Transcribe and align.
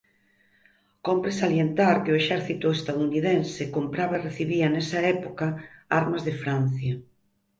Cómpre 1.07 1.31
salientar 1.41 1.95
que 2.03 2.11
o 2.13 2.19
exército 2.21 2.67
estadounidense 2.79 3.63
compraba 3.77 4.13
e 4.17 4.23
recibía 4.27 4.67
nesa 4.69 4.99
época 5.15 5.47
armas 5.99 6.21
de 6.27 6.33
Francia. 6.43 6.93